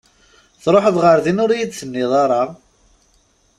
[0.63, 2.43] Tṛuḥeḍ ɣer din ur iyi-d-tenniḍ ara!